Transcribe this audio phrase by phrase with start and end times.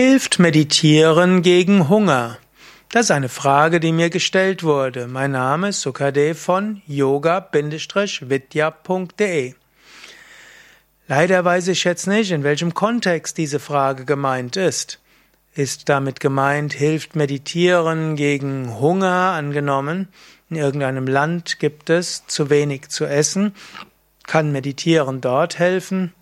[0.00, 2.38] Hilft Meditieren gegen Hunger?
[2.92, 5.08] Das ist eine Frage, die mir gestellt wurde.
[5.08, 7.54] Mein Name ist Sukadev von yoga-vidya.de.
[11.08, 15.00] Leider weiß ich jetzt nicht, in welchem Kontext diese Frage gemeint ist.
[15.56, 20.06] Ist damit gemeint, hilft Meditieren gegen Hunger angenommen?
[20.48, 23.52] In irgendeinem Land gibt es zu wenig zu essen.
[24.28, 26.14] Kann Meditieren dort helfen?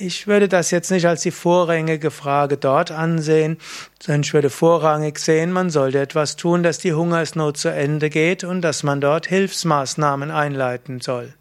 [0.00, 3.58] Ich würde das jetzt nicht als die vorrangige Frage dort ansehen,
[4.00, 8.44] sondern ich würde vorrangig sehen, man sollte etwas tun, dass die Hungersnot zu Ende geht
[8.44, 11.34] und dass man dort Hilfsmaßnahmen einleiten soll.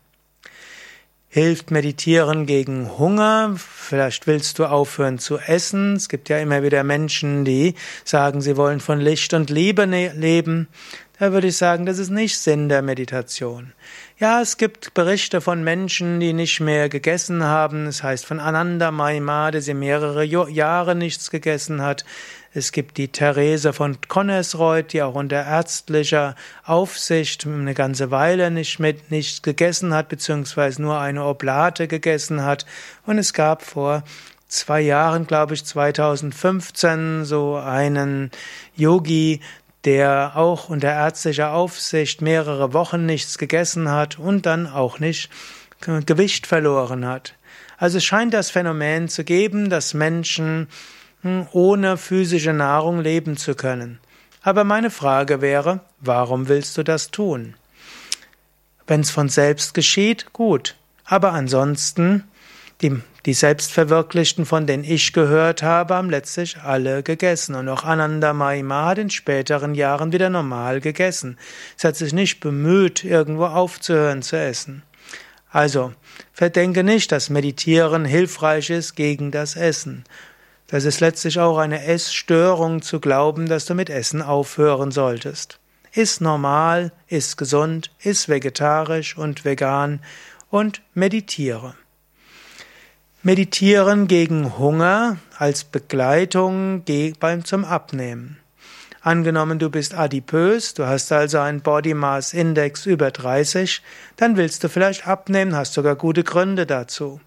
[1.30, 3.54] Hilft Meditieren gegen Hunger?
[3.58, 5.96] Vielleicht willst du aufhören zu essen.
[5.96, 10.14] Es gibt ja immer wieder Menschen, die sagen, sie wollen von Licht und Liebe ne-,
[10.16, 10.68] leben.
[11.20, 13.74] Da würde ich sagen, das ist nicht Sinn der Meditation.
[14.20, 17.88] Ja, es gibt Berichte von Menschen, die nicht mehr gegessen haben.
[17.88, 22.06] Es heißt von Ananda Maima, der sie mehrere Jahre nichts gegessen hat.
[22.54, 28.80] Es gibt die Therese von Connersreuth, die auch unter ärztlicher Aufsicht eine ganze Weile nicht
[28.80, 32.68] mit nichts gegessen hat, beziehungsweise nur eine Oblate gegessen hat.
[33.08, 34.04] Und es gab vor
[34.48, 38.30] zwei Jahren, glaube ich, 2015, so einen
[38.76, 39.42] Yogi,
[39.88, 45.30] der auch unter ärztlicher Aufsicht mehrere Wochen nichts gegessen hat und dann auch nicht
[45.80, 47.36] Gewicht verloren hat.
[47.78, 50.68] Also es scheint das Phänomen zu geben, dass Menschen
[51.22, 54.00] hm, ohne physische Nahrung leben zu können.
[54.42, 57.54] Aber meine Frage wäre, warum willst du das tun?
[58.88, 60.76] Wenn es von selbst geschieht, gut.
[61.06, 62.26] Aber ansonsten
[62.82, 67.56] die, die Selbstverwirklichten, von denen ich gehört habe, haben letztlich alle gegessen.
[67.56, 71.38] Und auch Ananda Mahima hat in späteren Jahren wieder normal gegessen.
[71.78, 74.84] Es hat sich nicht bemüht, irgendwo aufzuhören zu essen.
[75.50, 75.94] Also,
[76.34, 80.04] verdenke nicht, dass Meditieren hilfreich ist gegen das Essen.
[80.68, 85.60] Das ist letztlich auch eine Essstörung zu glauben, dass du mit Essen aufhören solltest.
[85.94, 90.02] Iss normal, iss gesund, iss vegetarisch und vegan
[90.50, 91.74] und meditiere.
[93.24, 96.84] Meditieren gegen Hunger als Begleitung
[97.20, 98.38] beim zum Abnehmen.
[99.02, 103.82] Angenommen, du bist adipös, du hast also einen Body Mass Index über 30,
[104.18, 107.20] dann willst du vielleicht abnehmen, hast sogar gute Gründe dazu.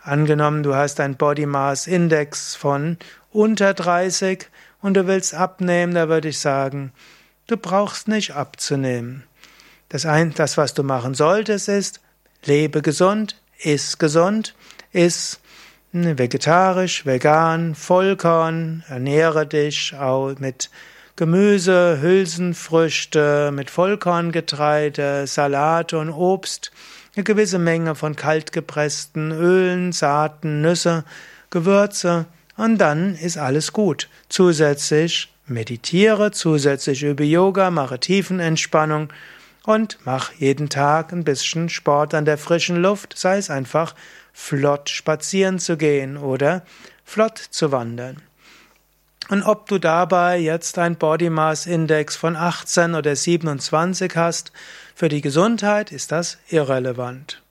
[0.00, 2.96] Angenommen, du hast einen Body Mass Index von
[3.32, 4.46] unter 30
[4.80, 6.92] und du willst abnehmen, da würde ich sagen,
[7.48, 9.24] du brauchst nicht abzunehmen.
[9.88, 12.00] Das, ein, das was du machen solltest, ist,
[12.44, 14.54] lebe gesund, iss gesund,
[14.96, 15.40] Iss
[15.92, 20.70] vegetarisch, vegan, Vollkorn, ernähre dich auch mit
[21.16, 26.72] Gemüse, Hülsenfrüchte, mit Vollkorngetreide, Salate und Obst,
[27.14, 31.04] eine gewisse Menge von kaltgepressten Ölen, Saaten, Nüsse,
[31.50, 32.24] Gewürze
[32.56, 34.08] und dann ist alles gut.
[34.30, 39.12] Zusätzlich meditiere, zusätzlich übe Yoga, mache Tiefenentspannung
[39.66, 43.94] und mach jeden Tag ein bisschen Sport an der frischen Luft, sei es einfach
[44.36, 46.62] flott spazieren zu gehen oder
[47.04, 48.20] flott zu wandern.
[49.30, 54.52] Und ob du dabei jetzt ein Body Mass Index von 18 oder 27 hast,
[54.94, 57.42] für die Gesundheit ist das irrelevant.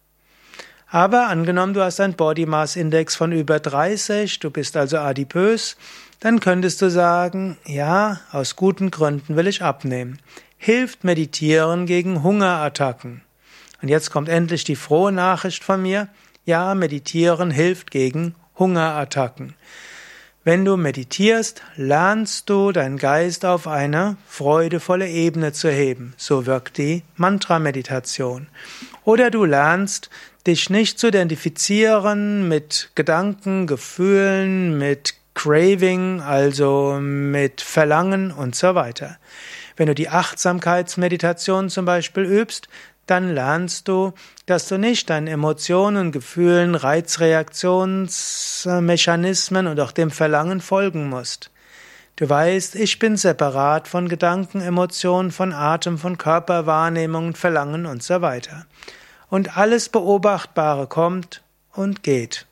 [0.87, 5.75] Aber angenommen, du hast ein Body Mass Index von über 30, du bist also adipös,
[6.19, 10.19] dann könntest du sagen, ja, aus guten Gründen will ich abnehmen.
[10.57, 13.23] Hilft Meditieren gegen Hungerattacken.
[13.81, 16.07] Und jetzt kommt endlich die frohe Nachricht von mir,
[16.45, 19.55] ja, meditieren hilft gegen Hungerattacken.
[20.43, 26.13] Wenn du meditierst, lernst du deinen Geist auf eine freudevolle Ebene zu heben.
[26.17, 28.47] So wirkt die Mantra-Meditation.
[29.03, 30.11] Oder du lernst,
[30.45, 39.17] dich nicht zu identifizieren mit Gedanken, Gefühlen, mit Craving, also mit Verlangen und so weiter.
[39.75, 42.69] Wenn du die Achtsamkeitsmeditation zum Beispiel übst,
[43.07, 44.13] dann lernst du,
[44.45, 51.49] dass du nicht deinen Emotionen, Gefühlen, Reizreaktionsmechanismen und auch dem Verlangen folgen musst.
[52.15, 58.21] Du weißt, ich bin separat von Gedanken, Emotionen, von Atem, von Körperwahrnehmung, Verlangen und so
[58.21, 58.65] weiter.
[59.29, 61.43] Und alles Beobachtbare kommt
[61.73, 62.45] und geht.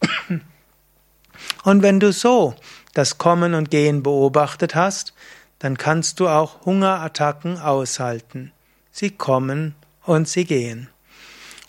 [1.64, 2.54] Und wenn du so
[2.94, 5.12] das Kommen und Gehen beobachtet hast,
[5.58, 8.52] dann kannst du auch Hungerattacken aushalten.
[8.92, 9.74] Sie kommen
[10.04, 10.88] und sie gehen.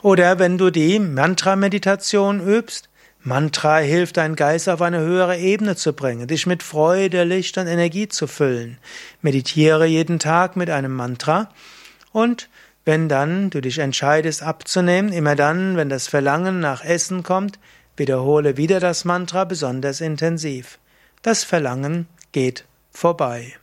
[0.01, 2.89] Oder wenn du die Mantra-Meditation übst,
[3.21, 7.67] Mantra hilft, deinen Geist auf eine höhere Ebene zu bringen, dich mit Freude, Licht und
[7.67, 8.77] Energie zu füllen.
[9.21, 11.49] Meditiere jeden Tag mit einem Mantra
[12.11, 12.49] und
[12.83, 17.59] wenn dann du dich entscheidest abzunehmen, immer dann, wenn das Verlangen nach Essen kommt,
[17.95, 20.79] wiederhole wieder das Mantra besonders intensiv.
[21.21, 23.53] Das Verlangen geht vorbei.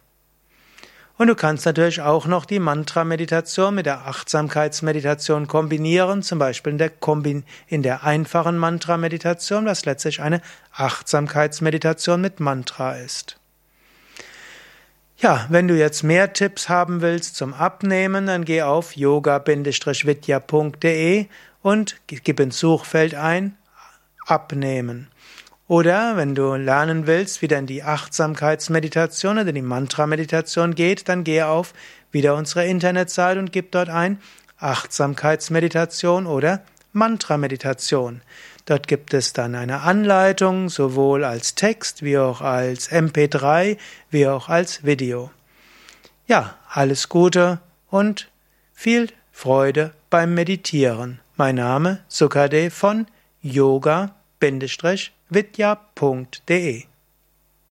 [1.21, 6.79] Und du kannst natürlich auch noch die Mantra-Meditation mit der Achtsamkeitsmeditation kombinieren, zum Beispiel in
[6.79, 10.41] der, Kombin in der einfachen Mantra-Meditation, was letztlich eine
[10.73, 13.37] Achtsamkeitsmeditation mit Mantra ist.
[15.19, 19.67] Ja, wenn du jetzt mehr Tipps haben willst zum Abnehmen, dann geh auf yoga-vidya.de
[21.61, 23.59] und gib ins Suchfeld ein
[24.25, 25.09] Abnehmen.
[25.71, 31.47] Oder wenn du lernen willst, wie denn die Achtsamkeitsmeditation oder die Mantra-Meditation geht, dann gehe
[31.47, 31.75] auf
[32.11, 34.19] wieder unsere Internetseite und gib dort ein
[34.59, 36.63] Achtsamkeitsmeditation oder
[36.93, 38.23] Mantra-Meditation.
[38.67, 43.77] Dort gibt es dann eine Anleitung, sowohl als Text wie auch als MP3
[44.11, 45.31] wie auch als Video.
[46.27, 48.29] Ja, alles Gute und
[48.75, 51.21] viel Freude beim Meditieren.
[51.37, 53.07] Mein Name Sukade von
[53.41, 54.17] Yoga-
[55.31, 56.90] vidya.de